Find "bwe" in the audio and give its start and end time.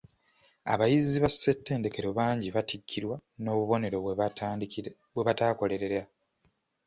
5.13-5.23